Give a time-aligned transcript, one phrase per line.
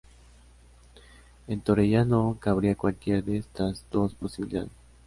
[1.47, 4.71] En Torrellano cabría cualquiera de estas dos posibilidades.